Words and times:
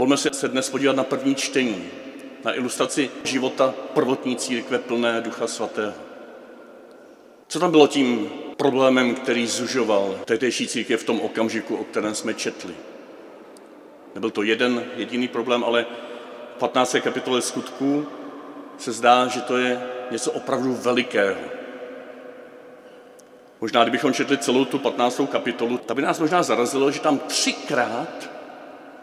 Dovolme 0.00 0.16
se, 0.16 0.30
se 0.32 0.48
dnes 0.48 0.70
podívat 0.70 0.96
na 0.96 1.04
první 1.04 1.34
čtení, 1.34 1.84
na 2.44 2.54
ilustraci 2.54 3.10
života 3.24 3.74
prvotní 3.94 4.36
církve 4.36 4.78
plné 4.78 5.20
Ducha 5.20 5.46
Svatého. 5.46 5.92
Co 7.48 7.60
tam 7.60 7.70
bylo 7.70 7.86
tím 7.86 8.30
problémem, 8.56 9.14
který 9.14 9.46
zužoval 9.46 10.20
tehdejší 10.24 10.68
církev 10.68 11.00
v 11.00 11.04
tom 11.04 11.20
okamžiku, 11.20 11.76
o 11.76 11.84
kterém 11.84 12.14
jsme 12.14 12.34
četli? 12.34 12.74
Nebyl 14.14 14.30
to 14.30 14.42
jeden 14.42 14.84
jediný 14.96 15.28
problém, 15.28 15.64
ale 15.64 15.86
v 16.56 16.58
15. 16.58 16.96
kapitole 17.00 17.42
skutků 17.42 18.06
se 18.78 18.92
zdá, 18.92 19.26
že 19.26 19.40
to 19.40 19.56
je 19.56 19.82
něco 20.10 20.32
opravdu 20.32 20.74
velikého. 20.74 21.40
Možná, 23.60 23.82
kdybychom 23.82 24.12
četli 24.12 24.38
celou 24.38 24.64
tu 24.64 24.78
15. 24.78 25.20
kapitolu, 25.30 25.78
tak 25.78 25.96
by 25.96 26.02
nás 26.02 26.20
možná 26.20 26.42
zarazilo, 26.42 26.90
že 26.90 27.00
tam 27.00 27.18
třikrát 27.18 28.30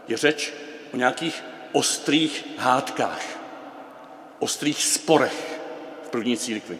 je 0.07 0.17
řeč 0.17 0.53
o 0.93 0.97
nějakých 0.97 1.43
ostrých 1.71 2.45
hádkách, 2.57 3.39
ostrých 4.39 4.83
sporech 4.83 5.61
v 6.03 6.09
první 6.09 6.37
církvi. 6.37 6.77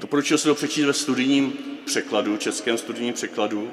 Doporučil 0.00 0.38
se 0.38 0.48
to 0.48 0.54
přečíst 0.54 0.84
ve 0.84 0.92
studijním 0.92 1.52
překladu, 1.84 2.36
českém 2.36 2.78
studijním 2.78 3.14
překladu, 3.14 3.70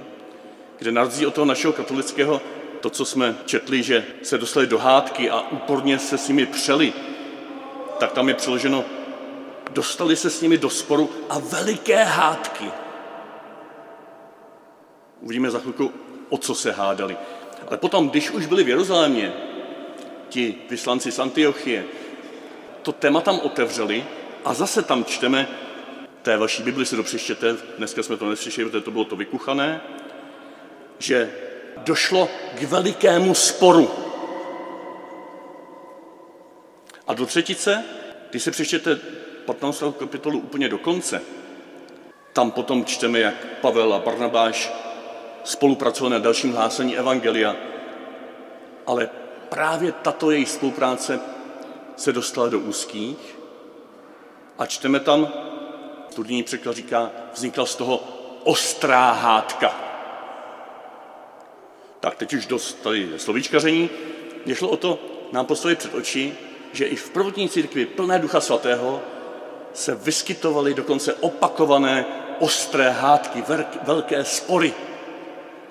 kde 0.78 0.92
na 0.92 1.04
rozdíl 1.04 1.28
od 1.28 1.34
toho 1.34 1.46
našeho 1.46 1.74
katolického, 1.74 2.42
to, 2.80 2.90
co 2.90 3.06
jsme 3.06 3.36
četli, 3.46 3.84
že 3.84 4.06
se 4.24 4.38
dostali 4.38 4.68
do 4.68 4.80
hádky 4.80 5.30
a 5.30 5.42
úporně 5.52 6.00
se 6.00 6.18
s 6.18 6.28
nimi 6.28 6.46
přeli, 6.46 6.94
tak 8.00 8.12
tam 8.12 8.30
je 8.30 8.36
přeloženo, 8.36 8.86
dostali 9.72 10.16
se 10.16 10.30
s 10.30 10.42
nimi 10.42 10.58
do 10.58 10.70
sporu 10.70 11.10
a 11.30 11.40
veliké 11.40 12.04
hádky. 12.04 12.72
Uvidíme 15.22 15.52
za 15.52 15.60
chvilku, 15.60 15.92
o 16.30 16.38
co 16.38 16.56
se 16.56 16.72
hádali. 16.72 17.18
Ale 17.68 17.78
potom, 17.78 18.10
když 18.10 18.32
už 18.32 18.46
byli 18.46 18.64
v 18.64 18.70
Jeruzalémě, 18.70 19.34
ti 20.30 20.56
vyslanci 20.70 21.12
z 21.12 21.20
Antiochie, 21.20 21.86
to 22.82 22.92
téma 22.92 23.22
tam 23.22 23.40
otevřeli 23.40 24.06
a 24.46 24.54
zase 24.54 24.82
tam 24.82 25.06
čteme, 25.06 25.48
té 26.22 26.38
vaší 26.38 26.64
Bibli 26.64 26.86
si 26.86 26.96
to 26.96 27.04
dneska 27.78 28.04
jsme 28.04 28.18
to 28.18 28.30
neslyšeli, 28.30 28.70
protože 28.70 28.84
to 28.84 28.92
bylo 28.92 29.06
to 29.06 29.16
vykuchané, 29.16 29.82
že 31.00 31.32
došlo 31.78 32.30
k 32.60 32.64
velikému 32.64 33.36
sporu. 33.36 33.92
A 37.08 37.14
do 37.14 37.26
třetice, 37.26 37.84
když 38.30 38.44
se 38.44 38.52
přečtěte 38.52 39.00
15. 39.46 39.84
kapitolu 40.00 40.40
úplně 40.40 40.70
do 40.70 40.78
konce, 40.78 41.22
tam 42.34 42.52
potom 42.52 42.86
čteme, 42.86 43.20
jak 43.20 43.46
Pavel 43.62 43.94
a 43.94 44.00
Barnabáš 44.00 44.72
spolupracovali 45.44 46.14
na 46.14 46.20
dalším 46.20 46.54
hlásení 46.54 46.98
Evangelia, 46.98 47.56
ale 48.88 49.10
právě 49.50 49.92
tato 49.92 50.32
jejich 50.32 50.50
spolupráce 50.50 51.20
se 51.96 52.14
dostala 52.14 52.50
do 52.50 52.60
úzkých 52.60 53.38
a 54.60 54.66
čteme 54.66 55.00
tam, 55.00 55.34
studijní 56.10 56.44
překlad 56.44 56.76
říká, 56.76 57.12
vznikla 57.34 57.66
z 57.66 57.76
toho 57.76 58.04
ostrá 58.44 59.12
hádka. 59.12 59.76
Tak 62.00 62.16
teď 62.16 62.34
už 62.34 62.46
dost 62.46 62.74
tady 62.74 63.10
slovíčkaření. 63.18 63.90
Mě 64.46 64.56
šlo 64.56 64.70
o 64.70 64.78
to 64.78 65.00
nám 65.32 65.46
postavit 65.46 65.80
před 65.80 65.96
oči, 65.96 66.34
že 66.74 66.86
i 66.86 66.96
v 66.96 67.10
prvotní 67.10 67.50
církvi 67.50 67.86
plné 67.86 68.20
Ducha 68.20 68.42
Svatého 68.42 69.02
se 69.74 69.96
vyskytovaly 69.96 70.74
dokonce 70.74 71.14
opakované 71.14 72.06
ostré 72.40 72.90
hádky, 72.90 73.44
velké 73.84 74.24
spory, 74.24 74.74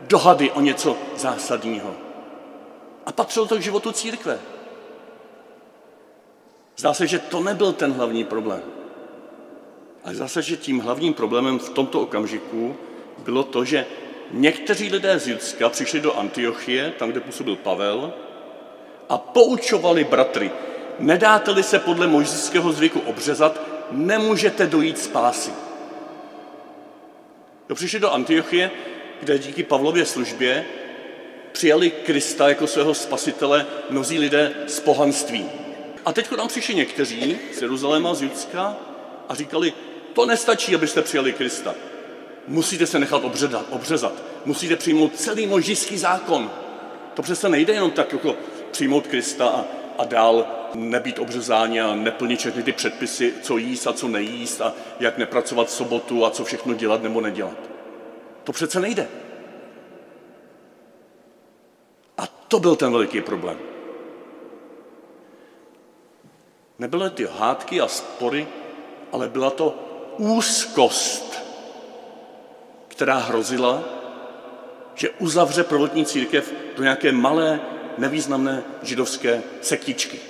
dohady 0.07 0.51
o 0.51 0.61
něco 0.61 0.97
zásadního. 1.17 1.95
A 3.07 3.13
patřilo 3.13 3.47
to 3.47 3.57
k 3.57 3.63
životu 3.63 3.93
církve. 3.93 4.39
Zdá 6.77 6.95
se, 6.95 7.07
že 7.07 7.19
to 7.19 7.41
nebyl 7.41 7.73
ten 7.73 7.93
hlavní 7.93 8.25
problém. 8.25 8.63
Ale 10.05 10.15
zase, 10.15 10.43
že 10.43 10.57
tím 10.57 10.81
hlavním 10.81 11.15
problémem 11.15 11.59
v 11.59 11.69
tomto 11.69 12.01
okamžiku 12.01 12.77
bylo 13.19 13.43
to, 13.43 13.65
že 13.65 13.87
někteří 14.31 14.89
lidé 14.89 15.19
z 15.19 15.29
Judska 15.29 15.69
přišli 15.69 16.01
do 16.01 16.19
Antiochie, 16.19 16.91
tam, 16.91 17.11
kde 17.11 17.21
působil 17.21 17.57
Pavel, 17.57 18.13
a 19.09 19.19
poučovali 19.19 20.05
bratry, 20.05 20.51
nedáte-li 20.99 21.63
se 21.63 21.79
podle 21.79 22.07
možského 22.07 22.73
zvyku 22.73 23.01
obřezat, 23.01 23.61
nemůžete 23.91 24.67
dojít 24.67 24.99
spásy. 24.99 25.53
To 27.67 27.75
přišli 27.75 28.01
do 28.01 28.11
Antiochie, 28.11 28.71
kde 29.23 29.39
díky 29.39 29.63
Pavlově 29.63 30.07
službě 30.07 30.65
přijali 31.53 31.91
Krista 31.91 32.49
jako 32.49 32.67
svého 32.67 32.95
spasitele 32.95 33.67
mnozí 33.91 34.19
lidé 34.19 34.55
z 34.67 34.81
pohanství. 34.81 35.47
A 36.05 36.13
teď 36.13 36.29
tam 36.37 36.49
přišli 36.49 36.75
někteří 36.75 37.39
z 37.53 37.63
Jeruzaléma, 37.63 38.15
z 38.15 38.23
Judska 38.23 38.77
a 39.29 39.35
říkali, 39.35 39.73
to 40.13 40.27
nestačí, 40.27 40.75
abyste 40.75 41.03
přijali 41.03 41.33
Krista. 41.33 41.75
Musíte 42.49 42.87
se 42.87 42.99
nechat 42.99 43.25
obředat, 43.25 43.67
obřezat. 43.71 44.13
Musíte 44.45 44.77
přijmout 44.77 45.17
celý 45.17 45.47
možíský 45.47 45.99
zákon. 45.99 46.51
To 47.15 47.23
přece 47.23 47.49
nejde 47.49 47.73
jenom 47.73 47.91
tak 47.91 48.13
jako 48.13 48.37
přijmout 48.71 49.07
Krista 49.07 49.49
a, 49.49 49.65
a 49.99 50.05
dál 50.05 50.47
nebýt 50.75 51.19
obřezáni 51.19 51.81
a 51.81 51.95
neplnit 51.95 52.41
všechny 52.41 52.63
ty 52.63 52.73
předpisy, 52.73 53.35
co 53.43 53.59
jíst 53.59 53.87
a 53.87 53.93
co 53.93 54.09
nejíst 54.09 54.61
a 54.61 54.75
jak 55.01 55.19
nepracovat 55.19 55.69
v 55.69 55.73
sobotu 55.73 56.25
a 56.27 56.31
co 56.31 56.45
všechno 56.45 56.75
dělat 56.75 57.03
nebo 57.03 57.21
nedělat. 57.21 57.72
To 58.45 58.53
přece 58.53 58.81
nejde. 58.81 59.09
A 62.19 62.27
to 62.27 62.59
byl 62.59 62.77
ten 62.77 62.93
veliký 62.93 63.21
problém. 63.21 63.59
Nebyly 66.79 67.11
ty 67.11 67.29
hádky 67.39 67.81
a 67.81 67.89
spory, 67.89 68.49
ale 69.13 69.29
byla 69.29 69.51
to 69.51 69.75
úzkost, 70.19 71.43
která 72.89 73.19
hrozila, 73.19 73.83
že 74.95 75.11
uzavře 75.11 75.65
prvotní 75.65 76.07
církev 76.07 76.53
do 76.77 76.83
nějaké 76.83 77.13
malé, 77.13 77.61
nevýznamné 77.99 78.63
židovské 78.83 79.43
sektičky. 79.61 80.21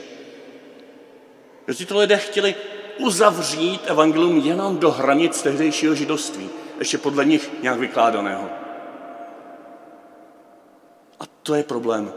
Že 1.68 1.74
tyto 1.74 1.98
lidé 1.98 2.16
chtěli 2.16 2.54
uzavřít 2.98 3.80
evangelium 3.84 4.38
jenom 4.38 4.78
do 4.78 4.90
hranic 4.90 5.42
tehdejšího 5.42 5.94
židovství, 5.94 6.50
ještě 6.82 6.98
podle 6.98 7.24
nich 7.24 7.50
nějak 7.62 7.78
vykládaného. 7.78 8.50
A 11.20 11.24
to 11.42 11.54
je 11.54 11.62
problém 11.62 12.12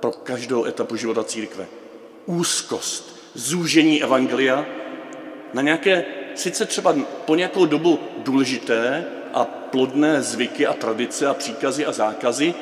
pro 0.00 0.10
každou 0.10 0.64
etapu 0.64 0.96
života 0.96 1.24
církve. 1.24 1.66
Úzkost, 2.26 3.16
zúžení 3.34 4.02
evangelia 4.02 4.66
na 5.54 5.62
nějaké, 5.62 6.04
sice 6.34 6.66
třeba 6.66 6.94
po 7.24 7.34
nějakou 7.34 7.66
dobu 7.66 7.98
důležité 8.16 9.04
a 9.34 9.44
plodné 9.44 10.22
zvyky 10.22 10.66
a 10.66 10.72
tradice 10.72 11.26
a 11.26 11.34
příkazy 11.34 11.86
a 11.86 11.92
zákazy, 11.92 12.54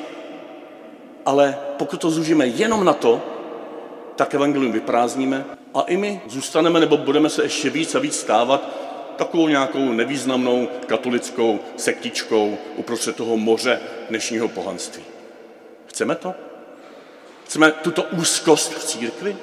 ale 1.25 1.57
pokud 1.77 2.01
to 2.01 2.09
zúžíme 2.09 2.47
jenom 2.47 2.85
na 2.85 2.93
to, 2.93 3.21
tak 4.15 4.33
evangelium 4.33 4.71
vyprázdníme 4.71 5.45
a 5.73 5.81
i 5.81 5.97
my 5.97 6.21
zůstaneme 6.27 6.79
nebo 6.79 6.97
budeme 6.97 7.29
se 7.29 7.43
ještě 7.43 7.69
víc 7.69 7.95
a 7.95 7.99
víc 7.99 8.15
stávat 8.15 8.88
takovou 9.19 9.47
nějakou 9.47 9.91
nevýznamnou 9.91 10.67
katolickou 10.85 11.59
sektičkou 11.77 12.57
uprostřed 12.75 13.15
toho 13.15 13.37
moře 13.37 13.79
dnešního 14.09 14.47
pohanství. 14.47 15.03
Chceme 15.87 16.15
to? 16.15 16.33
Chceme 17.45 17.71
tuto 17.71 18.03
úzkost 18.03 18.73
v 18.73 18.83
církvi? 18.83 19.37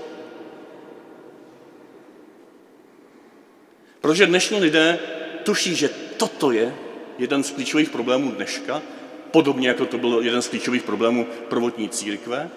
Protože 4.01 4.27
dnešní 4.27 4.61
lidé 4.61 4.99
tuší, 5.43 5.75
že 5.75 5.89
toto 6.17 6.51
je 6.53 6.75
jeden 7.19 7.43
z 7.43 7.51
klíčových 7.51 7.91
problémů 7.91 8.31
dneška, 8.31 8.83
podobně 9.31 9.69
jako 9.69 9.87
to 9.87 9.99
byl 9.99 10.21
jeden 10.23 10.43
z 10.43 10.49
klíčových 10.49 10.83
problémů 10.83 11.27
prvotní 11.49 11.89
církve, 11.89 12.51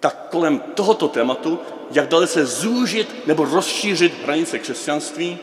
tak 0.00 0.26
kolem 0.30 0.60
tohoto 0.74 1.08
tématu, 1.08 1.58
jak 1.90 2.08
dalece 2.08 2.46
zúžit 2.46 3.26
nebo 3.26 3.44
rozšířit 3.44 4.12
hranice 4.24 4.58
křesťanství, 4.58 5.38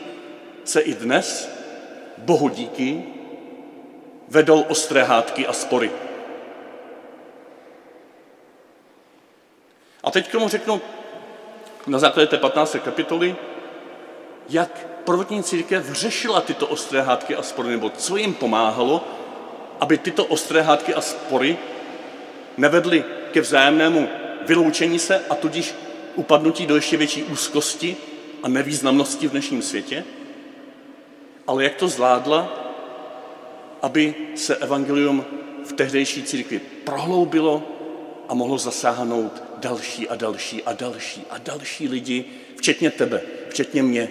se 0.68 0.80
i 0.80 0.94
dnes, 0.94 1.50
Bohu 2.18 2.48
díky, 2.48 3.02
vedou 4.28 4.60
ostré 4.60 5.02
hádky 5.02 5.46
a 5.46 5.52
spory. 5.52 5.90
A 10.04 10.10
teď 10.10 10.28
k 10.28 10.32
tomu 10.32 10.48
řeknu 10.48 10.80
na 11.86 11.98
základě 11.98 12.26
té 12.26 12.36
15. 12.36 12.76
kapitoly, 12.84 13.36
jak 14.48 14.86
prvotní 15.04 15.42
církev 15.42 15.92
řešila 15.92 16.40
tyto 16.40 16.66
ostré 16.66 17.02
hádky 17.02 17.36
a 17.36 17.42
spory, 17.42 17.68
nebo 17.68 17.90
co 17.90 18.16
jim 18.16 18.34
pomáhalo, 18.34 19.04
aby 19.80 19.98
tyto 19.98 20.24
ostré 20.24 20.62
hádky 20.62 20.94
a 20.94 21.00
spory 21.00 21.58
nevedly 22.56 23.04
ke 23.32 23.40
vzájemnému 23.40 24.08
vyloučení 24.46 24.98
se 24.98 25.24
a 25.30 25.34
tudíž 25.34 25.74
upadnutí 26.14 26.66
do 26.66 26.74
ještě 26.74 26.96
větší 26.96 27.24
úzkosti 27.24 27.96
a 28.42 28.48
nevýznamnosti 28.48 29.28
v 29.28 29.30
dnešním 29.30 29.62
světě, 29.62 30.04
ale 31.48 31.64
jak 31.64 31.74
to 31.74 31.88
zvládla, 31.88 32.64
aby 33.82 34.14
se 34.34 34.56
evangelium 34.56 35.24
v 35.64 35.72
tehdejší 35.72 36.22
církvi 36.22 36.60
prohloubilo 36.84 37.62
a 38.28 38.34
mohlo 38.34 38.58
zasáhnout 38.58 39.42
další 39.56 40.08
a 40.08 40.16
další 40.16 40.62
a 40.62 40.72
další 40.72 41.24
a 41.30 41.38
další 41.38 41.88
lidi, 41.88 42.24
včetně 42.56 42.90
tebe, 42.90 43.20
včetně 43.48 43.82
mě. 43.82 44.08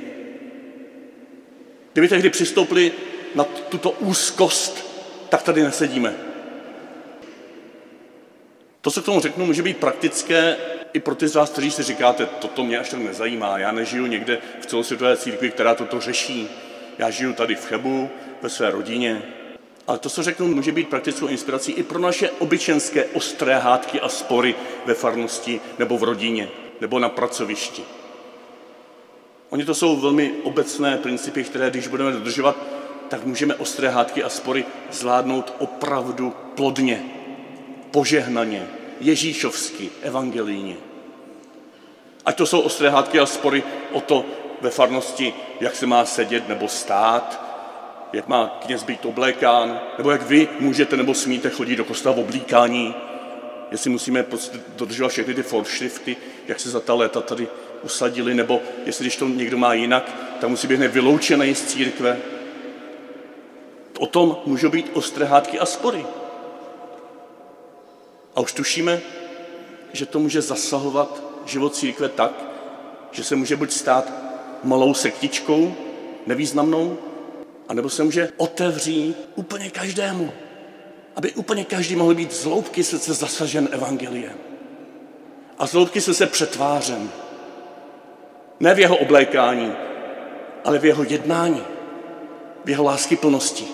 Kdyby 1.94 2.08
tehdy 2.08 2.30
přistoupili 2.30 2.92
na 3.36 3.44
tuto 3.44 3.92
úzkost, 3.92 4.86
tak 5.30 5.44
tady 5.44 5.64
nesedíme. 5.64 6.16
To, 8.82 8.92
co 8.92 9.02
k 9.02 9.06
tomu 9.06 9.20
řeknu, 9.20 9.46
může 9.46 9.64
být 9.64 9.78
praktické 9.78 10.58
i 10.94 11.00
pro 11.00 11.16
ty 11.16 11.28
z 11.28 11.36
vás, 11.36 11.50
kteří 11.50 11.72
si 11.72 11.84
říkáte, 11.84 12.26
toto 12.26 12.64
mě 12.64 12.80
až 12.80 12.90
tak 12.90 13.00
nezajímá, 13.00 13.58
já 13.58 13.72
nežiju 13.72 14.06
někde 14.06 14.38
v 14.62 14.66
celosvětové 14.66 15.18
církvi, 15.18 15.52
která 15.52 15.76
toto 15.76 16.00
řeší. 16.00 16.50
Já 16.98 17.10
žiju 17.10 17.34
tady 17.34 17.56
v 17.56 17.66
Chebu, 17.66 18.10
ve 18.42 18.50
své 18.50 18.72
rodině. 18.72 19.24
Ale 19.88 20.00
to, 20.00 20.10
co 20.10 20.24
řeknu, 20.24 20.48
může 20.48 20.72
být 20.72 20.90
praktickou 20.90 21.28
inspirací 21.28 21.72
i 21.72 21.84
pro 21.84 22.00
naše 22.00 22.30
obyčenské 22.30 23.06
ostré 23.06 23.60
hádky 23.60 24.02
a 24.02 24.10
spory 24.10 24.56
ve 24.86 24.94
farnosti 24.94 25.62
nebo 25.80 25.98
v 25.98 26.04
rodině 26.04 26.50
nebo 26.82 27.00
na 27.00 27.10
pracovišti. 27.10 27.84
Oni 29.50 29.66
to 29.66 29.76
jsou 29.76 29.96
velmi 29.96 30.32
obecné 30.44 30.98
principy, 30.98 31.44
které 31.44 31.70
když 31.70 31.88
budeme 31.88 32.12
dodržovat, 32.12 32.58
tak 33.10 33.26
můžeme 33.26 33.56
ostré 33.56 33.90
hádky 33.90 34.24
a 34.24 34.30
spory 34.30 34.66
zvládnout 34.92 35.54
opravdu 35.60 36.34
plodně, 36.56 37.06
požehnaně, 37.92 38.68
ježíšovsky, 39.00 39.90
evangelijně. 40.02 40.76
Ať 42.26 42.38
to 42.38 42.46
jsou 42.46 42.60
ostré 42.60 42.90
hádky 42.90 43.20
a 43.20 43.26
spory 43.26 43.64
o 43.92 44.02
to 44.02 44.26
ve 44.62 44.70
farnosti, 44.70 45.34
jak 45.60 45.76
se 45.76 45.86
má 45.86 46.06
sedět 46.06 46.48
nebo 46.48 46.68
stát, 46.68 47.48
jak 48.14 48.28
má 48.28 48.60
kněz 48.66 48.84
být 48.84 49.06
oblékán, 49.06 49.80
nebo 49.98 50.12
jak 50.12 50.22
vy 50.22 50.48
můžete 50.60 50.98
nebo 50.98 51.14
smíte 51.14 51.50
chodit 51.50 51.76
do 51.76 51.86
kostela 51.86 52.16
v 52.16 52.20
oblíkání, 52.20 52.96
jestli 53.72 53.90
musíme 53.90 54.24
prostě 54.24 54.60
dodržovat 54.76 55.10
všechny 55.10 55.34
ty 55.34 55.44
foršrifty, 55.44 56.18
jak 56.48 56.60
se 56.60 56.70
za 56.70 56.80
ta 56.80 56.94
léta 56.94 57.22
tady 57.22 57.48
usadili, 57.84 58.34
nebo 58.34 58.62
jestli 58.86 59.04
když 59.04 59.16
to 59.16 59.28
někdo 59.28 59.58
má 59.58 59.74
jinak, 59.74 60.12
tak 60.42 60.50
musí 60.50 60.68
být 60.68 60.80
vyloučený 60.80 61.56
z 61.56 61.66
církve. 61.66 62.18
O 64.00 64.08
tom 64.08 64.38
můžou 64.46 64.70
být 64.70 64.92
ostré 64.94 65.26
hádky 65.26 65.60
a 65.60 65.66
spory. 65.66 66.06
A 68.36 68.42
už 68.42 68.54
tušíme, 68.54 69.02
že 69.94 70.06
to 70.06 70.20
může 70.20 70.42
zasahovat 70.42 71.24
život 71.46 71.76
církve 71.76 72.10
tak, 72.10 72.32
že 73.12 73.24
se 73.24 73.36
může 73.36 73.56
buď 73.56 73.72
stát 73.72 74.27
malou 74.64 74.94
sektičkou, 74.94 75.76
nevýznamnou, 76.26 76.98
anebo 77.68 77.90
se 77.90 78.04
může 78.04 78.30
otevřít 78.38 79.30
úplně 79.36 79.70
každému, 79.70 80.32
aby 81.16 81.32
úplně 81.32 81.66
každý 81.66 81.96
mohl 81.96 82.16
být 82.16 82.34
z 82.34 82.46
loupky 82.46 82.84
srdce 82.84 83.14
zasažen 83.14 83.70
evangeliem. 83.72 84.34
A 85.58 85.68
z 85.68 85.74
loupky 85.74 86.02
se 86.02 86.26
přetvářen. 86.26 87.10
Ne 88.60 88.74
v 88.74 88.80
jeho 88.80 88.98
oblékání, 88.98 89.74
ale 90.66 90.80
v 90.80 90.86
jeho 90.86 91.04
jednání, 91.04 91.64
v 92.66 92.70
jeho 92.70 92.84
lásky 92.84 93.16
plnosti, 93.16 93.66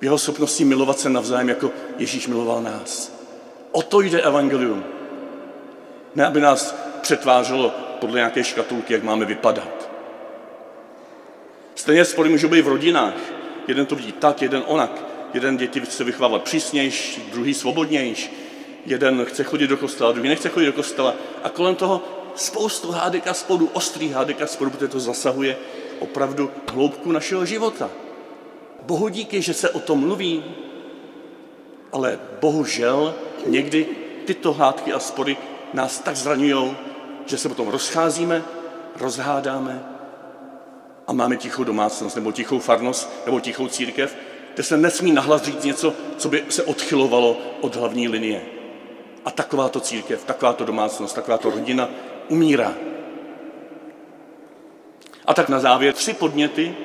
v 0.00 0.04
jeho 0.04 0.18
schopnosti 0.18 0.64
milovat 0.64 0.98
se 0.98 1.10
navzájem, 1.10 1.48
jako 1.48 1.70
Ježíš 1.98 2.26
miloval 2.26 2.62
nás. 2.62 3.12
O 3.72 3.82
to 3.82 4.00
jde 4.00 4.22
evangelium. 4.22 4.84
Ne, 6.14 6.26
aby 6.26 6.40
nás 6.40 6.74
přetvářelo 7.00 7.72
podle 8.04 8.18
nějaké 8.18 8.44
škatulky, 8.44 8.92
jak 8.92 9.02
máme 9.02 9.24
vypadat. 9.24 9.90
Stejně 11.74 12.04
spory 12.04 12.28
můžou 12.28 12.48
být 12.48 12.60
v 12.60 12.68
rodinách. 12.68 13.14
Jeden 13.68 13.86
to 13.86 13.96
vidí 13.96 14.12
tak, 14.12 14.42
jeden 14.42 14.62
onak. 14.66 15.04
Jeden 15.34 15.56
děti 15.56 15.80
chce 15.80 16.04
vychovávat 16.04 16.42
přísnější, 16.42 17.22
druhý 17.32 17.54
svobodnější. 17.54 18.30
Jeden 18.86 19.24
chce 19.24 19.44
chodit 19.44 19.66
do 19.66 19.76
kostela, 19.76 20.12
druhý 20.12 20.28
nechce 20.28 20.48
chodit 20.48 20.66
do 20.66 20.72
kostela. 20.72 21.14
A 21.42 21.48
kolem 21.48 21.74
toho 21.74 22.02
spoustu 22.34 22.90
hádek 22.90 23.26
a 23.26 23.34
spodu, 23.34 23.70
ostrý 23.72 24.10
hádek 24.10 24.42
a 24.42 24.46
spodu, 24.46 24.70
protože 24.70 24.88
to 24.88 25.00
zasahuje 25.00 25.56
opravdu 25.98 26.50
hloubku 26.72 27.12
našeho 27.12 27.46
života. 27.46 27.90
Bohu 28.82 29.08
díky, 29.08 29.42
že 29.42 29.54
se 29.54 29.70
o 29.70 29.80
tom 29.80 30.00
mluví, 30.00 30.44
ale 31.92 32.18
bohužel 32.40 33.14
někdy 33.46 33.86
tyto 34.24 34.52
hádky 34.52 34.92
a 34.92 34.98
spory 34.98 35.36
nás 35.72 35.98
tak 35.98 36.16
zraňují, 36.16 36.76
že 37.26 37.38
se 37.38 37.48
potom 37.48 37.68
rozcházíme, 37.68 38.42
rozhádáme 39.00 39.84
a 41.06 41.12
máme 41.12 41.36
tichou 41.36 41.64
domácnost, 41.64 42.16
nebo 42.16 42.32
tichou 42.32 42.58
farnost, 42.58 43.10
nebo 43.26 43.40
tichou 43.40 43.68
církev, 43.68 44.16
kde 44.54 44.62
se 44.62 44.76
nesmí 44.76 45.12
nahlas 45.12 45.42
říct 45.42 45.64
něco, 45.64 45.94
co 46.16 46.28
by 46.28 46.44
se 46.48 46.62
odchylovalo 46.62 47.36
od 47.60 47.76
hlavní 47.76 48.08
linie. 48.08 48.42
A 49.24 49.30
takováto 49.30 49.80
církev, 49.80 50.24
takováto 50.24 50.64
domácnost, 50.64 51.14
takováto 51.14 51.50
rodina 51.50 51.88
umírá. 52.28 52.74
A 55.26 55.34
tak 55.34 55.48
na 55.48 55.60
závěr 55.60 55.94
tři 55.94 56.14
podněty, 56.14 56.76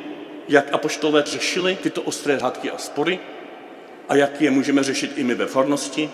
jak 0.48 0.74
apoštolové 0.74 1.24
řešili 1.26 1.78
tyto 1.84 2.02
ostré 2.02 2.38
hádky 2.38 2.72
a 2.72 2.78
spory 2.78 3.20
a 4.10 4.16
jak 4.16 4.42
je 4.42 4.52
můžeme 4.52 4.84
řešit 4.84 5.12
i 5.16 5.24
my 5.24 5.36
ve 5.36 5.46
farnosti, 5.46 6.10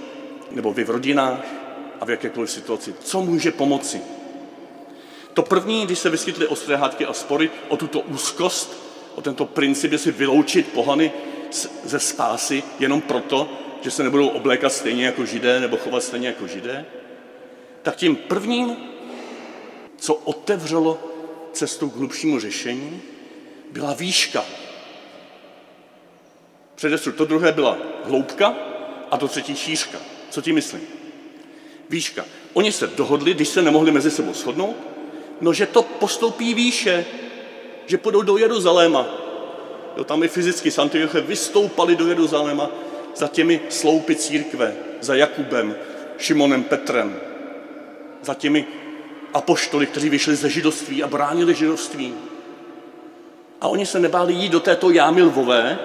nebo 0.51 0.73
vy 0.73 0.83
v 0.83 0.89
rodinách 0.89 1.64
a 2.01 2.05
v 2.05 2.09
jakékoliv 2.09 2.51
situaci. 2.51 2.95
Co 3.03 3.21
může 3.21 3.51
pomoci? 3.51 4.01
To 5.33 5.43
první, 5.43 5.85
když 5.85 5.99
se 5.99 6.09
vyskytly 6.09 6.47
ostré 6.47 6.75
hádky 6.75 7.05
a 7.05 7.13
spory 7.13 7.49
o 7.67 7.77
tuto 7.77 7.99
úzkost, 7.99 8.77
o 9.15 9.21
tento 9.21 9.45
princip, 9.45 9.93
si 9.97 10.11
vyloučit 10.11 10.73
pohany 10.73 11.11
ze 11.83 11.99
spásy 11.99 12.63
jenom 12.79 13.01
proto, 13.01 13.49
že 13.81 13.91
se 13.91 14.03
nebudou 14.03 14.27
oblékat 14.27 14.73
stejně 14.73 15.05
jako 15.05 15.25
židé 15.25 15.59
nebo 15.59 15.77
chovat 15.77 16.03
stejně 16.03 16.27
jako 16.27 16.47
židé, 16.47 16.85
tak 17.81 17.95
tím 17.95 18.15
prvním, 18.15 18.77
co 19.97 20.13
otevřelo 20.13 20.99
cestu 21.51 21.89
k 21.89 21.95
hlubšímu 21.95 22.39
řešení, 22.39 23.01
byla 23.71 23.93
výška. 23.93 24.45
Předestru 26.75 27.11
to 27.11 27.25
druhé 27.25 27.51
byla 27.51 27.77
hloubka 28.03 28.55
a 29.11 29.17
to 29.17 29.27
třetí 29.27 29.55
šířka. 29.55 29.97
Co 30.29 30.41
tím 30.41 30.55
myslím? 30.55 30.94
Výška. 31.89 32.25
Oni 32.53 32.71
se 32.71 32.87
dohodli, 32.87 33.33
když 33.33 33.47
se 33.47 33.61
nemohli 33.61 33.91
mezi 33.91 34.11
sebou 34.11 34.33
shodnout, 34.33 34.75
no 35.41 35.53
že 35.53 35.65
to 35.65 35.83
postoupí 35.83 36.53
výše, 36.53 37.05
že 37.85 37.97
půjdou 37.97 38.21
do 38.21 38.37
Jeruzaléma. 38.37 39.07
Jo, 39.97 40.03
tam 40.03 40.23
i 40.23 40.27
fyzicky 40.27 40.71
z 40.71 40.77
Antioche 40.77 41.21
vystoupali 41.21 41.95
do 41.95 42.07
Jeruzaléma 42.07 42.69
za 43.15 43.27
těmi 43.27 43.61
sloupy 43.69 44.15
církve, 44.15 44.75
za 45.01 45.15
Jakubem, 45.15 45.75
Šimonem 46.17 46.63
Petrem, 46.63 47.19
za 48.21 48.33
těmi 48.33 48.67
apoštoly, 49.33 49.85
kteří 49.85 50.09
vyšli 50.09 50.35
ze 50.35 50.49
židovství 50.49 51.03
a 51.03 51.07
bránili 51.07 51.55
židovství. 51.55 52.13
A 53.61 53.67
oni 53.67 53.85
se 53.85 53.99
nebáli 53.99 54.33
jít 54.33 54.49
do 54.49 54.59
této 54.59 54.91
jámy 54.91 55.21
lvové 55.21 55.79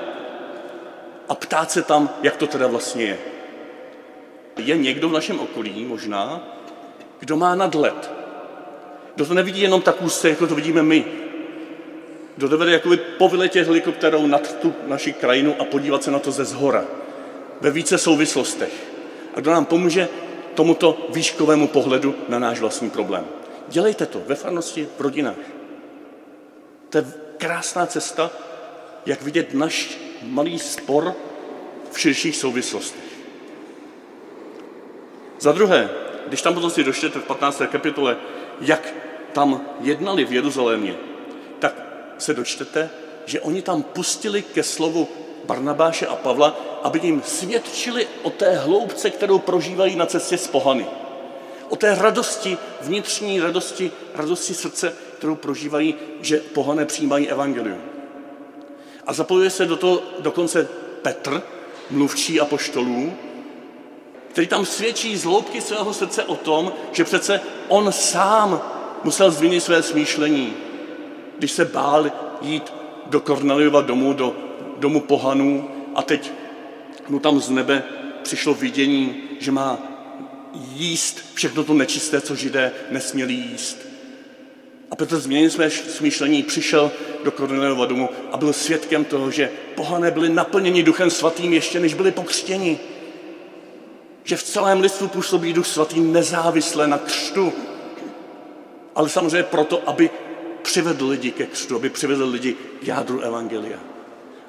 a 1.28 1.34
ptát 1.34 1.70
se 1.70 1.82
tam, 1.82 2.10
jak 2.22 2.36
to 2.36 2.46
teda 2.46 2.66
vlastně 2.66 3.04
je. 3.04 3.18
Je 4.64 4.76
někdo 4.76 5.08
v 5.08 5.12
našem 5.12 5.40
okolí 5.40 5.84
možná, 5.84 6.48
kdo 7.18 7.36
má 7.36 7.54
nadhled, 7.54 8.10
kdo 9.14 9.26
to 9.26 9.34
nevidí 9.34 9.60
jenom 9.60 9.82
tak 9.82 10.02
úzce, 10.02 10.28
jako 10.28 10.46
to 10.46 10.54
vidíme 10.54 10.82
my. 10.82 11.04
Kdo 12.36 12.48
dovede 12.48 12.72
jakoby 12.72 12.96
povyletět 12.96 13.66
helikopterou 13.66 14.26
nad 14.26 14.54
tu 14.56 14.74
naši 14.86 15.12
krajinu 15.12 15.54
a 15.58 15.64
podívat 15.64 16.02
se 16.02 16.10
na 16.10 16.18
to 16.18 16.32
ze 16.32 16.44
zhora. 16.44 16.84
Ve 17.60 17.70
více 17.70 17.98
souvislostech. 17.98 18.72
A 19.34 19.40
kdo 19.40 19.50
nám 19.50 19.64
pomůže 19.64 20.08
tomuto 20.54 21.06
výškovému 21.08 21.68
pohledu 21.68 22.14
na 22.28 22.38
náš 22.38 22.60
vlastní 22.60 22.90
problém. 22.90 23.24
Dělejte 23.68 24.06
to 24.06 24.22
ve 24.26 24.34
farnosti, 24.34 24.88
v 24.98 25.00
rodinách. 25.00 25.36
To 26.90 26.98
je 26.98 27.04
krásná 27.38 27.86
cesta, 27.86 28.30
jak 29.06 29.22
vidět 29.22 29.54
náš 29.54 29.98
malý 30.22 30.58
spor 30.58 31.14
v 31.90 32.00
širších 32.00 32.36
souvislostech. 32.36 33.09
Za 35.40 35.52
druhé, 35.52 35.90
když 36.26 36.42
tam 36.42 36.54
potom 36.54 36.70
si 36.70 36.84
dočtete 36.84 37.18
v 37.18 37.24
15. 37.24 37.62
kapitole, 37.72 38.16
jak 38.60 38.94
tam 39.32 39.66
jednali 39.80 40.24
v 40.24 40.32
Jeruzalémě, 40.32 40.94
tak 41.58 41.74
se 42.18 42.34
dočtete, 42.34 42.90
že 43.26 43.40
oni 43.40 43.62
tam 43.62 43.82
pustili 43.82 44.42
ke 44.42 44.62
slovu 44.62 45.08
Barnabáše 45.44 46.06
a 46.06 46.16
Pavla, 46.16 46.80
aby 46.82 47.00
jim 47.02 47.22
svědčili 47.22 48.08
o 48.22 48.30
té 48.30 48.56
hloubce, 48.56 49.10
kterou 49.10 49.38
prožívají 49.38 49.96
na 49.96 50.06
cestě 50.06 50.38
z 50.38 50.46
pohany. 50.46 50.86
O 51.68 51.76
té 51.76 51.94
radosti, 51.94 52.58
vnitřní 52.82 53.40
radosti, 53.40 53.92
radosti 54.14 54.54
srdce, 54.54 54.94
kterou 55.18 55.34
prožívají, 55.34 55.94
že 56.20 56.38
pohané 56.38 56.84
přijímají 56.84 57.28
evangelium. 57.28 57.80
A 59.06 59.12
zapojuje 59.12 59.50
se 59.50 59.66
do 59.66 59.76
toho 59.76 60.02
dokonce 60.18 60.68
Petr, 61.02 61.42
mluvčí 61.90 62.40
apoštolů, 62.40 63.12
který 64.32 64.46
tam 64.46 64.66
svědčí 64.66 65.16
z 65.16 65.24
hloubky 65.24 65.60
svého 65.60 65.94
srdce 65.94 66.24
o 66.24 66.36
tom, 66.36 66.72
že 66.92 67.04
přece 67.04 67.40
on 67.68 67.92
sám 67.92 68.60
musel 69.04 69.30
změnit 69.30 69.60
své 69.60 69.82
smýšlení, 69.82 70.52
když 71.38 71.52
se 71.52 71.64
bál 71.64 72.10
jít 72.42 72.72
do 73.06 73.20
Korneliova 73.20 73.80
domu, 73.80 74.12
do 74.12 74.36
domu 74.76 75.00
pohanů 75.00 75.70
a 75.94 76.02
teď 76.02 76.32
mu 77.08 77.18
tam 77.18 77.40
z 77.40 77.50
nebe 77.50 77.82
přišlo 78.22 78.54
vidění, 78.54 79.22
že 79.40 79.52
má 79.52 79.78
jíst 80.74 81.24
všechno 81.34 81.64
to 81.64 81.74
nečisté, 81.74 82.20
co 82.20 82.34
židé 82.34 82.72
nesměli 82.90 83.32
jíst. 83.32 83.78
A 84.90 84.96
Petr 84.96 85.20
změnil 85.20 85.50
své 85.50 85.70
smýšlení, 85.70 86.42
přišel 86.42 86.90
do 87.24 87.30
Korneliova 87.30 87.86
domu 87.86 88.08
a 88.32 88.36
byl 88.36 88.52
svědkem 88.52 89.04
toho, 89.04 89.30
že 89.30 89.50
pohané 89.74 90.10
byli 90.10 90.28
naplněni 90.28 90.82
duchem 90.82 91.10
svatým 91.10 91.52
ještě 91.52 91.80
než 91.80 91.94
byli 91.94 92.10
pokřtěni. 92.10 92.78
Že 94.30 94.36
v 94.36 94.42
celém 94.42 94.80
lidstvu 94.80 95.08
působí 95.08 95.52
duch 95.52 95.66
svatý 95.66 96.00
nezávisle 96.00 96.86
na 96.86 96.98
křtu. 96.98 97.52
Ale 98.94 99.08
samozřejmě 99.08 99.42
proto, 99.42 99.88
aby 99.88 100.10
přivedl 100.62 101.08
lidi 101.08 101.30
ke 101.30 101.46
křtu, 101.46 101.76
aby 101.76 101.90
přivedl 101.90 102.28
lidi 102.28 102.56
k 102.80 102.86
jádru 102.86 103.20
Evangelia. 103.20 103.78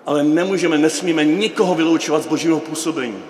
Ale 0.05 0.23
nemůžeme, 0.23 0.77
nesmíme 0.77 1.25
nikoho 1.25 1.75
vyloučovat 1.75 2.23
z 2.23 2.27
božího 2.27 2.59
působení. 2.59 3.23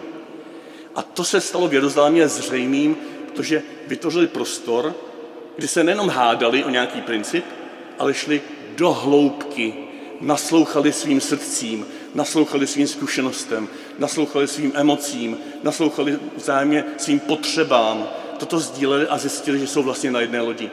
A 0.96 1.02
to 1.02 1.24
se 1.24 1.42
stalo 1.42 1.68
v 1.68 1.74
Jeruzalémě 1.74 2.28
zřejmým, 2.28 2.98
protože 3.28 3.64
vytvořili 3.88 4.28
prostor, 4.28 4.96
kdy 5.58 5.68
se 5.68 5.84
nejenom 5.84 6.10
hádali 6.10 6.64
o 6.64 6.70
nějaký 6.70 7.02
princip, 7.02 7.46
ale 8.00 8.14
šli 8.14 8.42
do 8.76 8.94
hloubky, 8.94 9.74
naslouchali 10.22 10.94
svým 10.94 11.22
srdcím, 11.22 11.86
naslouchali 12.16 12.68
svým 12.68 12.88
zkušenostem, 12.88 13.68
naslouchali 14.00 14.48
svým 14.48 14.72
emocím, 14.76 15.38
naslouchali 15.64 16.20
vzájemně 16.36 16.86
svým 16.98 17.20
potřebám. 17.20 18.08
Toto 18.38 18.60
sdíleli 18.60 19.08
a 19.08 19.18
zjistili, 19.18 19.60
že 19.60 19.68
jsou 19.68 19.84
vlastně 19.84 20.12
na 20.12 20.22
jedné 20.22 20.42
lodi. 20.42 20.70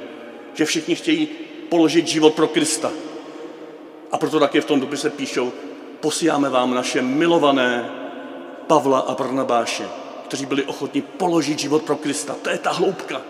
Že 0.55 0.65
všichni 0.65 0.95
chtějí 0.95 1.29
položit 1.69 2.09
život 2.09 2.35
pro 2.35 2.49
Krista. 2.49 2.91
A 4.13 4.19
proto 4.19 4.41
také 4.41 4.61
v 4.61 4.65
tom 4.65 4.81
dopise 4.81 5.11
píšou, 5.11 5.53
posíláme 6.01 6.49
vám 6.49 6.75
naše 6.75 7.03
milované 7.03 7.91
Pavla 8.67 8.99
a 8.99 9.15
Barnabáše, 9.15 9.85
kteří 10.25 10.47
byli 10.47 10.63
ochotní 10.65 11.03
položit 11.03 11.59
život 11.59 11.83
pro 11.83 11.97
Krista. 11.97 12.37
To 12.43 12.51
je 12.51 12.59
ta 12.59 12.73
hloubka. 12.73 13.23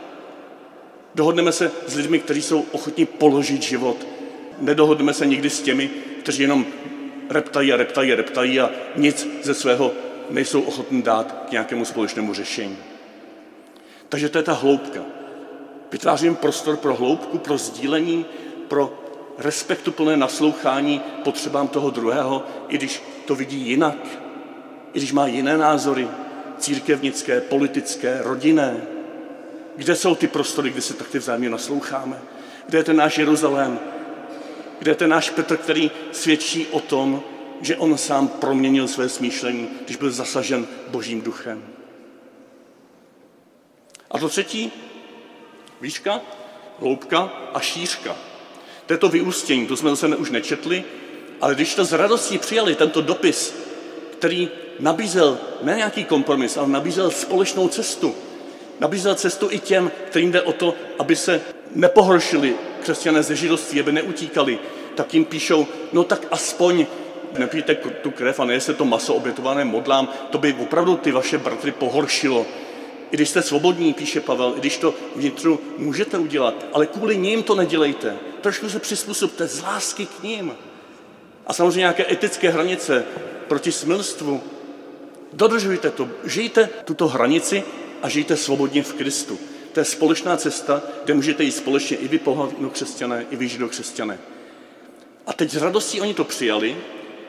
Dohodneme 1.15 1.53
se 1.53 1.71
s 1.87 1.97
lidmi, 1.97 2.19
kteří 2.19 2.43
jsou 2.43 2.65
ochotní 2.73 3.07
položit 3.07 3.63
život. 3.63 3.97
Nedohodneme 4.59 5.15
se 5.15 5.27
nikdy 5.27 5.51
s 5.51 5.63
těmi, 5.63 5.91
kteří 6.23 6.43
jenom 6.43 6.67
reptají 7.31 7.73
a 7.73 7.77
reptají 7.77 8.13
a 8.13 8.17
reptají 8.17 8.61
a 8.61 8.71
nic 8.97 9.29
ze 9.43 9.55
svého 9.55 9.93
nejsou 10.31 10.61
ochotní 10.61 11.03
dát 11.03 11.45
k 11.49 11.53
nějakému 11.53 11.85
společnému 11.85 12.35
řešení. 12.35 12.77
Takže 14.09 14.29
to 14.29 14.39
je 14.39 14.45
ta 14.45 14.53
hloubka. 14.53 15.01
Vytvářím 15.93 16.37
prostor 16.37 16.77
pro 16.77 16.95
hloubku, 16.95 17.39
pro 17.39 17.59
sdílení, 17.59 18.27
pro 18.69 18.99
respektuplné 19.39 20.17
naslouchání 20.17 21.01
potřebám 21.25 21.69
toho 21.69 21.91
druhého, 21.91 22.47
i 22.69 22.77
když 22.77 23.03
to 23.27 23.35
vidí 23.35 23.69
jinak, 23.69 23.97
i 24.93 24.99
když 24.99 25.13
má 25.13 25.27
jiné 25.27 25.59
názory, 25.59 26.09
církevnické, 26.59 27.41
politické, 27.41 28.19
rodinné. 28.23 28.77
Kde 29.77 29.97
jsou 29.97 30.15
ty 30.15 30.27
prostory, 30.27 30.71
kde 30.71 30.81
se 30.81 30.95
takto 30.95 31.19
vzájemně 31.19 31.51
nasloucháme? 31.51 32.19
Kde 32.67 32.79
je 32.79 32.85
ten 32.85 32.97
náš 32.97 33.19
Jeruzalém? 33.19 33.79
Kde 34.79 34.91
je 34.91 34.95
ten 34.95 35.11
náš 35.11 35.31
Petr, 35.31 35.57
který 35.57 35.91
svědčí 36.13 36.67
o 36.67 36.81
tom, 36.81 37.23
že 37.61 37.77
on 37.77 37.99
sám 37.99 38.29
proměnil 38.29 38.89
své 38.89 39.09
smýšlení, 39.09 39.69
když 39.85 39.97
byl 39.97 40.11
zasažen 40.11 40.67
božím 40.89 41.21
duchem? 41.21 41.63
A 44.11 44.19
to 44.19 44.29
třetí, 44.29 44.73
výška, 45.81 46.21
hloubka 46.81 47.33
a 47.55 47.61
šířka. 47.61 48.17
To 48.87 48.93
je 48.93 48.99
to 48.99 49.09
vyústění, 49.09 49.67
to 49.67 49.77
jsme 49.77 49.91
zase 49.91 50.17
už 50.17 50.31
nečetli, 50.31 50.85
ale 51.41 51.55
když 51.55 51.75
to 51.75 51.85
s 51.85 51.93
radostí 51.93 52.39
přijali, 52.39 52.75
tento 52.75 53.01
dopis, 53.01 53.55
který 54.13 54.49
nabízel 54.81 55.39
ne 55.63 55.75
nějaký 55.77 56.05
kompromis, 56.05 56.57
ale 56.57 56.69
nabízel 56.69 57.11
společnou 57.11 57.69
cestu. 57.69 58.15
Nabízel 58.81 59.15
cestu 59.15 59.49
i 59.51 59.59
těm, 59.59 59.91
kterým 60.09 60.33
jde 60.33 60.43
o 60.43 60.53
to, 60.53 60.75
aby 60.99 61.17
se 61.17 61.41
nepohoršili 61.75 62.55
křesťané 62.89 63.23
ze 63.23 63.37
židovství, 63.37 63.81
aby 63.81 63.93
neutíkali, 63.93 64.59
tak 64.95 65.15
jim 65.15 65.25
píšou, 65.25 65.67
no 65.93 66.05
tak 66.05 66.27
aspoň 66.31 66.87
nepijte 67.39 67.75
tu 67.75 68.11
krev 68.11 68.41
a 68.41 68.45
nejeste 68.45 68.75
to 68.75 68.85
maso 68.85 69.15
obětované 69.15 69.65
modlám, 69.65 70.09
to 70.31 70.39
by 70.39 70.57
opravdu 70.57 70.97
ty 70.97 71.13
vaše 71.13 71.39
bratry 71.39 71.73
pohoršilo. 71.73 72.47
I 73.11 73.17
když 73.17 73.29
jste 73.29 73.43
svobodní, 73.43 73.93
píše 73.93 74.21
Pavel, 74.21 74.55
i 74.57 74.61
když 74.61 74.79
to 74.79 74.95
vnitru 75.17 75.61
můžete 75.79 76.19
udělat, 76.19 76.67
ale 76.73 76.87
kvůli 76.87 77.17
ním 77.17 77.43
to 77.43 77.55
nedělejte. 77.55 78.17
Trošku 78.41 78.71
se 78.71 78.79
přizpůsobte 78.79 79.49
z 79.49 79.63
lásky 79.63 80.07
k 80.07 80.23
ním. 80.23 80.53
A 81.47 81.53
samozřejmě 81.53 81.81
nějaké 81.81 82.13
etické 82.13 82.51
hranice 82.51 83.05
proti 83.49 83.73
smilstvu. 83.73 84.41
Dodržujte 85.33 85.91
to, 85.91 86.09
žijte 86.25 86.69
tuto 86.85 87.09
hranici 87.09 87.63
a 88.03 88.09
žijte 88.09 88.37
svobodně 88.37 88.83
v 88.83 88.93
Kristu. 88.93 89.39
To 89.79 89.81
je 89.81 89.85
společná 89.85 90.37
cesta, 90.37 90.83
kde 91.05 91.15
můžete 91.15 91.45
jít 91.45 91.53
společně 91.53 91.97
i 91.97 92.09
vy 92.09 92.19
pohlavno 92.19 92.71
křesťané, 92.71 93.27
i 93.31 93.37
vy 93.37 93.49
křesťané. 93.69 94.19
A 95.27 95.33
teď 95.33 95.51
s 95.51 95.57
radostí 95.57 96.01
oni 96.01 96.15
to 96.15 96.25
přijali, 96.25 96.77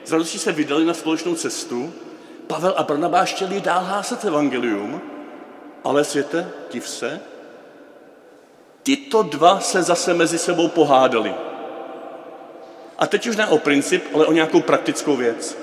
s 0.05 0.11
radostí 0.11 0.39
se 0.39 0.51
vydali 0.51 0.85
na 0.85 0.93
společnou 0.93 1.35
cestu. 1.35 1.93
Pavel 2.47 2.73
a 2.77 2.83
Barnabáš 2.83 3.33
chtěli 3.33 3.61
dál 3.61 3.83
hásat 3.83 4.25
evangelium, 4.25 5.01
ale 5.83 6.03
světe, 6.03 6.49
div 6.71 6.89
se, 6.89 7.19
tyto 8.83 9.23
dva 9.23 9.59
se 9.59 9.83
zase 9.83 10.13
mezi 10.13 10.37
sebou 10.37 10.67
pohádali. 10.67 11.33
A 12.97 13.07
teď 13.07 13.27
už 13.27 13.35
ne 13.35 13.47
o 13.47 13.57
princip, 13.57 14.03
ale 14.13 14.25
o 14.25 14.31
nějakou 14.31 14.61
praktickou 14.61 15.15
věc. 15.15 15.57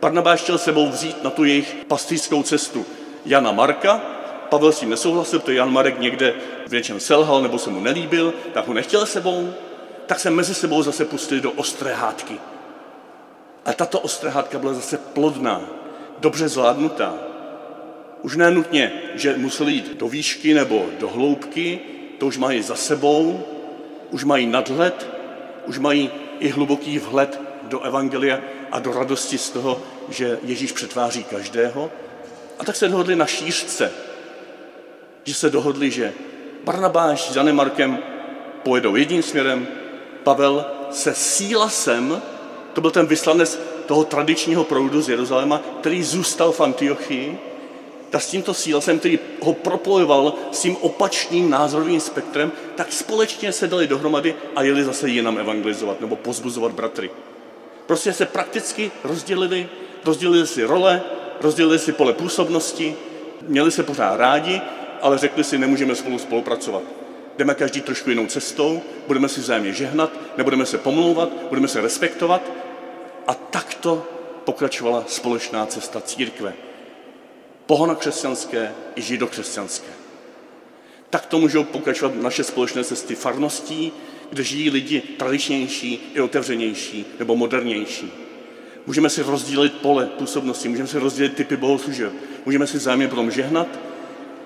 Barnabáš 0.00 0.40
chtěl 0.42 0.58
sebou 0.58 0.88
vzít 0.88 1.24
na 1.24 1.30
tu 1.30 1.44
jejich 1.44 1.76
pastýřskou 1.88 2.42
cestu 2.42 2.86
Jana 3.24 3.52
Marka, 3.52 4.21
Pavel 4.52 4.72
s 4.72 4.80
tím 4.80 4.90
nesouhlasil, 4.90 5.40
protože 5.40 5.56
Jan 5.56 5.72
Marek 5.72 6.00
někde 6.00 6.34
v 6.66 6.72
něčem 6.72 7.00
selhal 7.00 7.42
nebo 7.42 7.58
se 7.58 7.70
mu 7.70 7.80
nelíbil, 7.80 8.34
tak 8.52 8.68
ho 8.68 8.74
nechtěl 8.74 9.06
sebou, 9.06 9.54
tak 10.06 10.20
se 10.20 10.30
mezi 10.30 10.54
sebou 10.54 10.82
zase 10.82 11.04
pustili 11.04 11.40
do 11.40 11.50
ostré 11.52 11.94
hádky. 11.94 12.36
A 13.64 13.72
tato 13.72 14.00
ostrá 14.00 14.30
hádka 14.30 14.58
byla 14.58 14.74
zase 14.74 14.98
plodná, 14.98 15.60
dobře 16.18 16.48
zvládnutá. 16.48 17.14
Už 18.22 18.36
ne 18.36 18.50
nutně, 18.50 18.92
že 19.14 19.36
museli 19.36 19.72
jít 19.72 19.98
do 19.98 20.08
výšky 20.08 20.54
nebo 20.54 20.86
do 21.00 21.08
hloubky, 21.08 21.80
to 22.18 22.26
už 22.26 22.38
mají 22.38 22.62
za 22.62 22.74
sebou, 22.74 23.44
už 24.10 24.24
mají 24.24 24.46
nadhled, 24.46 25.08
už 25.66 25.78
mají 25.78 26.10
i 26.40 26.48
hluboký 26.48 26.98
vhled 26.98 27.40
do 27.62 27.80
Evangelia 27.80 28.40
a 28.72 28.78
do 28.78 28.92
radosti 28.92 29.38
z 29.38 29.50
toho, 29.50 29.82
že 30.08 30.38
Ježíš 30.42 30.72
přetváří 30.72 31.24
každého. 31.24 31.90
A 32.58 32.64
tak 32.64 32.76
se 32.76 32.88
dohodli 32.88 33.16
na 33.16 33.26
šířce, 33.26 33.92
že 35.24 35.34
se 35.34 35.50
dohodli, 35.50 35.90
že 35.90 36.12
Barnabáš 36.64 37.30
s 37.30 37.36
Janem 37.36 37.56
Markem 37.56 37.98
pojedou 38.62 38.96
jedním 38.96 39.22
směrem, 39.22 39.68
Pavel 40.22 40.64
se 40.90 41.14
Sílasem, 41.14 42.22
to 42.72 42.80
byl 42.80 42.90
ten 42.90 43.06
vyslanec 43.06 43.60
toho 43.86 44.04
tradičního 44.04 44.64
proudu 44.64 45.02
z 45.02 45.08
Jeruzaléma, 45.08 45.60
který 45.80 46.02
zůstal 46.02 46.52
v 46.52 46.60
Antiochii, 46.60 47.38
tak 48.10 48.22
s 48.22 48.30
tímto 48.30 48.54
sílasem, 48.54 48.98
který 48.98 49.18
ho 49.40 49.54
propojoval 49.54 50.34
s 50.52 50.60
tím 50.60 50.76
opačným 50.76 51.50
názorovým 51.50 52.00
spektrem, 52.00 52.52
tak 52.74 52.92
společně 52.92 53.52
se 53.52 53.68
dali 53.68 53.86
dohromady 53.86 54.34
a 54.56 54.62
jeli 54.62 54.84
zase 54.84 55.08
jinam 55.08 55.38
evangelizovat 55.38 56.00
nebo 56.00 56.16
pozbuzovat 56.16 56.72
bratry. 56.72 57.10
Prostě 57.86 58.12
se 58.12 58.26
prakticky 58.26 58.90
rozdělili, 59.04 59.68
rozdělili 60.04 60.46
si 60.46 60.64
role, 60.64 61.02
rozdělili 61.40 61.78
si 61.78 61.92
pole 61.92 62.12
působnosti, 62.12 62.96
měli 63.48 63.70
se 63.70 63.82
pořád 63.82 64.16
rádi, 64.16 64.60
ale 65.02 65.18
řekli 65.18 65.44
si, 65.44 65.58
nemůžeme 65.58 65.94
spolu 65.94 66.18
spolupracovat. 66.18 66.82
Jdeme 67.38 67.54
každý 67.54 67.80
trošku 67.80 68.10
jinou 68.10 68.26
cestou, 68.26 68.82
budeme 69.06 69.28
si 69.28 69.40
vzájemně 69.40 69.72
žehnat, 69.72 70.12
nebudeme 70.36 70.66
se 70.66 70.78
pomlouvat, 70.78 71.28
budeme 71.48 71.68
se 71.68 71.80
respektovat. 71.80 72.50
A 73.26 73.34
takto 73.34 74.06
pokračovala 74.44 75.04
společná 75.06 75.66
cesta 75.66 76.00
církve 76.00 76.52
pohonokřesťanské 77.66 78.74
i 78.96 79.02
židokřesťanské. 79.02 79.88
Tak 81.10 81.26
to 81.26 81.38
můžou 81.38 81.64
pokračovat 81.64 82.14
naše 82.14 82.44
společné 82.44 82.84
cesty 82.84 83.14
farností, 83.14 83.92
kde 84.30 84.42
žijí 84.42 84.70
lidi 84.70 85.00
tradičnější 85.00 86.12
i 86.14 86.20
otevřenější 86.20 87.06
nebo 87.18 87.36
modernější. 87.36 88.12
Můžeme 88.86 89.10
si 89.10 89.22
rozdělit 89.22 89.72
pole 89.72 90.06
působnosti, 90.06 90.68
můžeme 90.68 90.88
si 90.88 90.98
rozdělit 90.98 91.34
typy 91.34 91.56
bohoslužeb, 91.56 92.12
můžeme 92.46 92.66
si 92.66 92.76
vzájemně 92.76 93.08
potom 93.08 93.30
žehnat, 93.30 93.68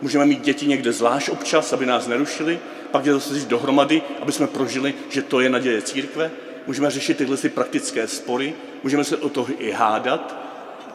můžeme 0.01 0.27
mít 0.27 0.41
děti 0.41 0.67
někde 0.67 0.93
zvlášť 0.93 1.29
občas, 1.29 1.73
aby 1.73 1.87
nás 1.87 2.07
nerušili, 2.07 2.59
pak 2.91 3.07
je 3.07 3.13
zase 3.13 3.35
dohromady, 3.35 4.03
aby 4.23 4.33
jsme 4.33 4.47
prožili, 4.47 4.95
že 5.11 5.23
to 5.23 5.41
je 5.41 5.51
naděje 5.51 5.83
církve, 5.83 6.31
můžeme 6.67 6.91
řešit 6.91 7.17
tyhle 7.17 7.37
si 7.37 7.49
praktické 7.49 8.09
spory, 8.09 8.55
můžeme 8.83 9.05
se 9.05 9.17
o 9.17 9.29
toho 9.29 9.49
i 9.59 9.71
hádat, 9.71 10.37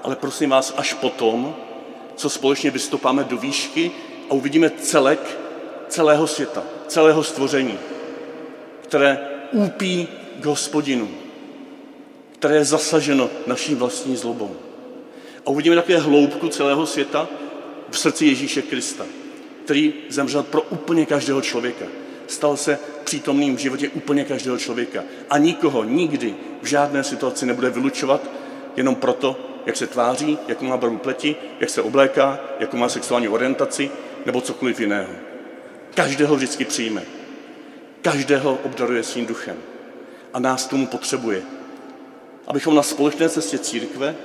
ale 0.03 0.15
prosím 0.15 0.50
vás, 0.50 0.74
až 0.77 0.93
potom, 0.93 1.55
co 2.15 2.29
společně 2.29 2.72
vystupáme 2.72 3.24
do 3.24 3.38
výšky 3.38 3.91
a 4.29 4.34
uvidíme 4.34 4.70
celek 4.70 5.38
celého 5.88 6.27
světa, 6.27 6.63
celého 6.88 7.24
stvoření, 7.24 7.79
které 8.81 9.20
úpí 9.51 10.08
k 10.39 10.46
hospodinu, 10.46 11.10
které 12.31 12.55
je 12.55 12.65
zasaženo 12.65 13.29
naší 13.48 13.75
vlastní 13.75 14.15
zlobou. 14.15 14.55
A 15.46 15.50
uvidíme 15.50 15.75
také 15.75 15.98
hloubku 15.98 16.48
celého 16.48 16.86
světa 16.86 17.27
v 17.91 18.00
srdci 18.00 18.25
Ježíše 18.25 18.62
Krista. 18.62 19.05
který 19.63 19.93
zemřel 20.10 20.43
pro 20.43 20.62
úplně 20.62 21.05
každého 21.05 21.41
člověka. 21.41 21.86
Stal 22.27 22.57
se 22.57 22.79
přítomným 23.03 23.55
v 23.55 23.60
životě 23.60 23.89
úplně 23.89 24.24
každého 24.25 24.57
člověka. 24.57 25.03
A 25.29 25.38
nikoho 25.38 25.83
nikdy 25.83 26.36
v 26.62 26.65
žádné 26.65 27.03
situaci 27.03 27.45
nebude 27.45 27.69
vylučovat 27.69 28.29
jenom 28.75 28.95
proto, 28.95 29.39
jak 29.65 29.77
se 29.77 29.88
tváří, 29.88 30.38
jakou 30.48 30.65
má 30.65 30.77
barvu 30.77 30.98
pleti, 30.98 31.36
jak 31.60 31.69
se 31.69 31.81
obléká, 31.81 32.39
jakou 32.60 32.77
má 32.77 32.89
sexuální 32.89 33.27
orientaci 33.27 33.91
nebo 34.25 34.41
cokoliv 34.41 34.79
jiného. 34.79 35.13
Každého 35.95 36.36
vždycky 36.36 36.65
přijme. 36.65 37.03
Každého 38.01 38.60
obdaruje 38.63 39.03
svým 39.03 39.25
duchem. 39.25 39.57
A 40.33 40.39
nás 40.39 40.67
tomu 40.67 40.88
potřebuje. 40.88 41.41
Abychom 42.48 42.75
na 42.75 42.83
společné 42.83 43.29
cestě 43.29 43.57
církve 43.57 44.15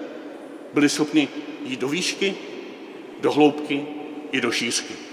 byli 0.75 0.88
schopni 0.88 1.28
jít 1.64 1.80
do 1.80 1.88
výšky, 1.88 2.35
do 3.20 3.32
hloubky 3.32 3.87
i 4.32 4.40
do 4.40 4.52
šířky. 4.52 5.05